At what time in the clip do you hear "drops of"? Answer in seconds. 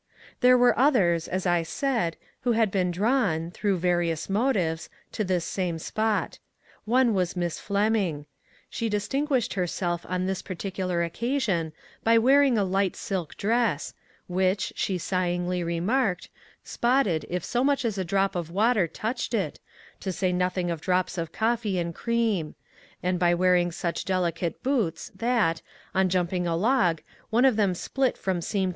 20.81-21.31